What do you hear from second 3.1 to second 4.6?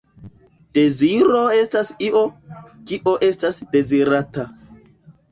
estas dezirata.